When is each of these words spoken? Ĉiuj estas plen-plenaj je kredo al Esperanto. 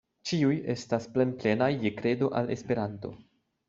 Ĉiuj 0.29 0.55
estas 0.75 1.05
plen-plenaj 1.17 1.71
je 1.87 1.95
kredo 2.01 2.35
al 2.43 2.53
Esperanto. 2.61 3.19